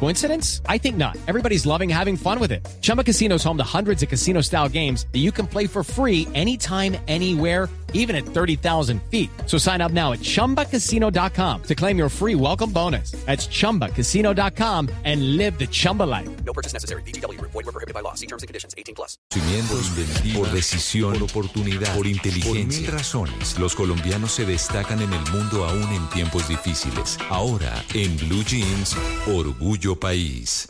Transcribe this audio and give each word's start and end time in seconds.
Coincidence? 0.00 0.60
I 0.68 0.76
think 0.78 0.96
not. 0.96 1.16
Everybody's 1.26 1.64
loving 1.64 1.88
having 1.88 2.16
fun 2.16 2.38
with 2.38 2.52
it. 2.52 2.66
Chumba 2.82 3.02
Casino 3.02 3.36
is 3.36 3.44
home 3.44 3.56
to 3.56 3.64
hundreds 3.64 4.02
of 4.02 4.08
casino 4.10 4.42
style 4.42 4.68
games 4.68 5.06
that 5.12 5.20
you 5.20 5.32
can 5.32 5.46
play 5.46 5.66
for 5.66 5.82
free 5.82 6.28
anytime, 6.34 6.96
anywhere, 7.08 7.68
even 7.94 8.14
at 8.14 8.26
30,000 8.26 9.00
feet. 9.10 9.30
So 9.46 9.56
sign 9.56 9.80
up 9.80 9.92
now 9.92 10.12
at 10.12 10.18
chumbacasino.com 10.20 11.62
to 11.62 11.74
claim 11.74 11.96
your 11.96 12.10
free 12.10 12.34
welcome 12.34 12.70
bonus. 12.70 13.12
That's 13.24 13.46
chumbacasino.com 13.46 14.90
and 15.04 15.36
live 15.38 15.58
the 15.58 15.66
Chumba 15.66 16.02
life. 16.02 16.28
No 16.44 16.52
purchase 16.52 16.74
necessary. 16.74 17.02
BGW. 17.02 17.40
Void 17.40 17.54
were 17.54 17.72
prohibited 17.72 17.94
by 17.94 18.00
law. 18.00 18.14
See 18.14 18.26
terms 18.26 18.42
and 18.42 18.48
conditions. 18.48 18.74
18 18.76 18.94
plus. 18.94 19.16
Conocimientos, 19.30 20.34
por 20.34 20.50
decisión, 20.50 21.12
por 21.14 21.44
oportunidad, 21.44 21.94
por 21.94 22.06
inteligencia. 22.06 22.52
Por 22.52 22.66
mil 22.66 22.86
razones, 22.86 23.58
los 23.58 23.74
colombianos 23.74 24.32
se 24.32 24.44
destacan 24.44 25.00
en 25.00 25.12
el 25.12 25.32
mundo 25.32 25.64
aún 25.64 25.92
en 25.92 26.08
tiempos 26.10 26.48
difíciles. 26.48 27.18
Ahora, 27.28 27.84
en 27.94 28.16
Blue 28.16 28.42
Jeans, 28.44 28.96
Orgullo 29.28 29.83
País. 29.92 30.66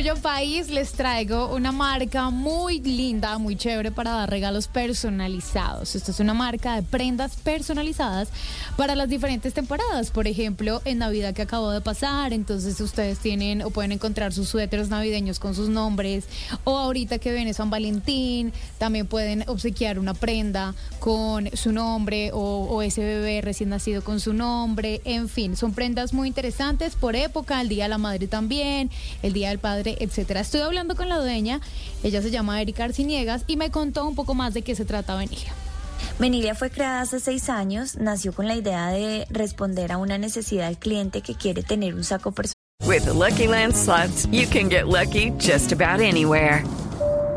Orgullo 0.00 0.22
País 0.22 0.70
les 0.70 0.92
traigo 0.92 1.54
una 1.54 1.72
marca 1.72 2.30
muy 2.30 2.80
linda, 2.80 3.36
muy 3.36 3.54
chévere 3.54 3.90
para 3.90 4.12
dar 4.12 4.30
regalos 4.30 4.66
personalizados. 4.66 5.94
Esta 5.94 6.10
es 6.10 6.20
una 6.20 6.32
marca 6.32 6.74
de 6.74 6.82
prendas 6.82 7.36
personalizadas 7.36 8.30
para 8.78 8.94
las 8.94 9.10
diferentes 9.10 9.52
temporadas. 9.52 10.10
Por 10.10 10.26
ejemplo, 10.26 10.80
en 10.86 10.96
Navidad 10.96 11.34
que 11.34 11.42
acabó 11.42 11.70
de 11.70 11.82
pasar, 11.82 12.32
entonces 12.32 12.80
ustedes 12.80 13.18
tienen 13.18 13.60
o 13.60 13.68
pueden 13.68 13.92
encontrar 13.92 14.32
sus 14.32 14.48
suéteres 14.48 14.88
navideños 14.88 15.38
con 15.38 15.54
sus 15.54 15.68
nombres. 15.68 16.24
O 16.64 16.78
ahorita 16.78 17.18
que 17.18 17.34
viene 17.34 17.52
San 17.52 17.68
Valentín, 17.68 18.54
también 18.78 19.06
pueden 19.06 19.44
obsequiar 19.48 19.98
una 19.98 20.14
prenda 20.14 20.74
con 20.98 21.54
su 21.54 21.72
nombre 21.72 22.30
o, 22.32 22.38
o 22.70 22.80
ese 22.80 23.02
bebé 23.02 23.42
recién 23.42 23.68
nacido 23.68 24.02
con 24.02 24.18
su 24.18 24.32
nombre. 24.32 25.02
En 25.04 25.28
fin, 25.28 25.58
son 25.58 25.74
prendas 25.74 26.14
muy 26.14 26.26
interesantes 26.26 26.94
por 26.94 27.16
época, 27.16 27.60
el 27.60 27.68
Día 27.68 27.84
de 27.84 27.90
la 27.90 27.98
Madre 27.98 28.28
también, 28.28 28.88
el 29.22 29.34
Día 29.34 29.50
del 29.50 29.58
Padre, 29.58 29.89
etcétera. 29.98 30.40
Estoy 30.40 30.60
hablando 30.60 30.94
con 30.94 31.08
la 31.08 31.18
dueña, 31.18 31.60
ella 32.02 32.22
se 32.22 32.30
llama 32.30 32.60
Erika 32.60 32.84
Arciniegas 32.84 33.44
y 33.46 33.56
me 33.56 33.70
contó 33.70 34.06
un 34.06 34.14
poco 34.14 34.34
más 34.34 34.54
de 34.54 34.62
qué 34.62 34.74
se 34.74 34.84
trata 34.84 35.16
Venilia. 35.16 35.52
Venilia 36.18 36.54
fue 36.54 36.70
creada 36.70 37.00
hace 37.00 37.20
seis 37.20 37.48
años, 37.48 37.96
nació 37.96 38.32
con 38.32 38.46
la 38.46 38.54
idea 38.54 38.88
de 38.88 39.26
responder 39.30 39.92
a 39.92 39.98
una 39.98 40.18
necesidad 40.18 40.66
del 40.66 40.78
cliente 40.78 41.22
que 41.22 41.34
quiere 41.34 41.62
tener 41.62 41.94
un 41.94 42.04
saco 42.04 42.32
personal. 42.32 42.54
With 42.86 43.04
the 43.04 43.12
Lucky 43.12 43.46
Land 43.46 43.74
slots, 43.76 44.26
you 44.32 44.46
can 44.46 44.68
get 44.68 44.86
lucky 44.86 45.32
just 45.38 45.72
about 45.72 46.00
anywhere. 46.00 46.64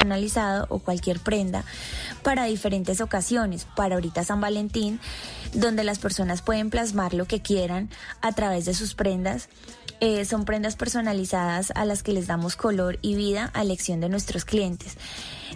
Personalizado 0.00 0.66
o 0.70 0.78
cualquier 0.78 1.20
prenda 1.20 1.64
para 2.22 2.44
diferentes 2.44 3.00
ocasiones, 3.00 3.66
para 3.76 3.94
ahorita 3.94 4.24
San 4.24 4.40
Valentín, 4.40 4.98
donde 5.52 5.84
las 5.84 5.98
personas 5.98 6.42
pueden 6.42 6.70
plasmar 6.70 7.14
lo 7.14 7.26
que 7.26 7.40
quieran 7.40 7.90
a 8.22 8.32
través 8.32 8.64
de 8.64 8.74
sus 8.74 8.94
prendas. 8.94 9.48
Eh, 10.00 10.24
son 10.24 10.46
prendas 10.46 10.76
personalizadas 10.76 11.72
a 11.74 11.84
las 11.84 12.02
que 12.02 12.12
les 12.12 12.26
damos 12.26 12.56
color 12.56 12.98
y 13.02 13.14
vida 13.14 13.50
a 13.52 13.60
elección 13.62 14.00
de 14.00 14.08
nuestros 14.08 14.46
clientes. 14.46 14.96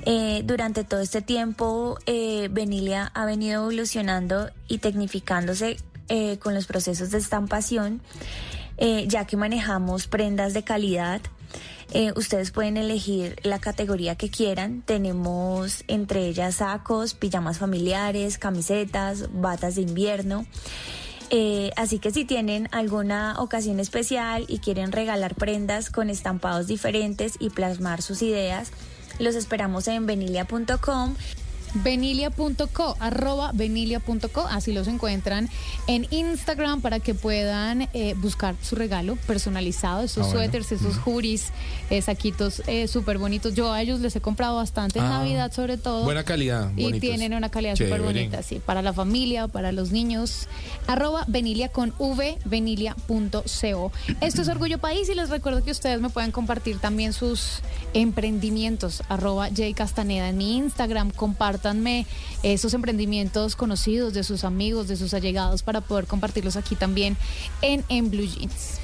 Eh, 0.04 0.42
durante 0.44 0.84
todo 0.84 1.00
este 1.00 1.22
tiempo, 1.22 1.98
eh, 2.04 2.48
Benilia 2.50 3.10
ha 3.14 3.24
venido 3.24 3.62
evolucionando 3.62 4.50
y 4.68 4.78
tecnificándose 4.78 5.78
eh, 6.08 6.38
con 6.38 6.52
los 6.52 6.66
procesos 6.66 7.10
de 7.10 7.18
estampación, 7.18 8.02
eh, 8.76 9.06
ya 9.08 9.26
que 9.26 9.36
manejamos 9.36 10.06
prendas 10.06 10.54
de 10.54 10.62
calidad. 10.62 11.20
Eh, 11.92 12.12
ustedes 12.16 12.50
pueden 12.50 12.76
elegir 12.76 13.36
la 13.42 13.58
categoría 13.58 14.16
que 14.16 14.30
quieran. 14.30 14.82
Tenemos 14.82 15.84
entre 15.86 16.26
ellas 16.26 16.56
sacos, 16.56 17.14
pijamas 17.14 17.58
familiares, 17.58 18.38
camisetas, 18.38 19.28
batas 19.32 19.76
de 19.76 19.82
invierno. 19.82 20.46
Eh, 21.30 21.70
así 21.76 21.98
que 21.98 22.10
si 22.10 22.24
tienen 22.24 22.68
alguna 22.72 23.36
ocasión 23.38 23.80
especial 23.80 24.44
y 24.48 24.58
quieren 24.58 24.92
regalar 24.92 25.34
prendas 25.34 25.90
con 25.90 26.10
estampados 26.10 26.66
diferentes 26.66 27.34
y 27.38 27.50
plasmar 27.50 28.02
sus 28.02 28.22
ideas, 28.22 28.70
los 29.18 29.34
esperamos 29.34 29.88
en 29.88 30.06
venilia.com. 30.06 31.14
Venilia.co, 31.74 32.96
arroba 33.00 33.50
venilia.co, 33.52 34.46
así 34.48 34.72
los 34.72 34.86
encuentran 34.88 35.48
en 35.86 36.06
Instagram 36.10 36.80
para 36.80 37.00
que 37.00 37.14
puedan 37.14 37.88
eh, 37.92 38.14
buscar 38.16 38.54
su 38.62 38.76
regalo 38.76 39.16
personalizado, 39.26 40.02
esos 40.02 40.30
suéteres, 40.30 40.70
esos 40.72 40.96
juris, 40.98 41.48
eh, 41.90 42.00
saquitos 42.02 42.62
eh, 42.66 42.86
súper 42.88 43.18
bonitos. 43.18 43.54
Yo 43.54 43.72
a 43.72 43.82
ellos 43.82 44.00
les 44.00 44.14
he 44.16 44.20
comprado 44.20 44.56
bastante 44.56 44.98
en 44.98 45.04
Ah, 45.04 45.18
Navidad 45.18 45.52
sobre 45.52 45.76
todo. 45.76 46.04
buena 46.04 46.22
calidad, 46.24 46.70
Y 46.76 46.84
bonitos. 46.84 47.00
tienen 47.00 47.34
una 47.34 47.48
calidad 47.50 47.76
súper 47.76 48.02
bonita, 48.02 48.42
sí, 48.42 48.60
para 48.64 48.80
la 48.82 48.92
familia, 48.92 49.48
para 49.48 49.72
los 49.72 49.90
niños. 49.90 50.48
Arroba 50.86 51.24
venilia 51.26 51.68
con 51.68 51.92
v, 51.98 52.38
venilia.co. 52.44 53.92
Esto 54.20 54.42
es 54.42 54.48
Orgullo 54.48 54.78
País 54.78 55.08
y 55.08 55.14
les 55.14 55.28
recuerdo 55.30 55.62
que 55.64 55.70
ustedes 55.70 56.00
me 56.00 56.10
pueden 56.10 56.30
compartir 56.30 56.78
también 56.78 57.12
sus 57.12 57.60
emprendimientos. 57.94 59.02
Arroba 59.08 59.48
J 59.48 59.62
Castaneda 59.74 60.28
en 60.28 60.36
mi 60.38 60.56
Instagram. 60.56 61.10
Compártanme 61.64 62.06
esos 62.42 62.74
emprendimientos 62.74 63.56
conocidos 63.56 64.12
de 64.12 64.22
sus 64.22 64.44
amigos, 64.44 64.86
de 64.86 64.96
sus 64.96 65.14
allegados 65.14 65.62
para 65.62 65.80
poder 65.80 66.06
compartirlos 66.06 66.56
aquí 66.56 66.76
también 66.76 67.16
en, 67.62 67.82
en 67.88 68.10
Blue 68.10 68.26
Jeans. 68.26 68.80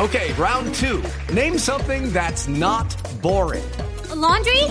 Okay, 0.00 0.32
round 0.38 0.74
two. 0.74 1.02
Name 1.34 1.58
something 1.58 2.10
that's 2.10 2.48
not 2.48 2.96
boring. 3.20 3.62
A 4.10 4.14
laundry? 4.14 4.62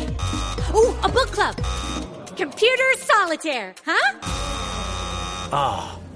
Ooh, 0.74 0.96
a 1.04 1.08
book 1.08 1.32
club. 1.32 1.56
Computer 2.36 2.98
solitaire, 2.98 3.76
huh? 3.86 5.99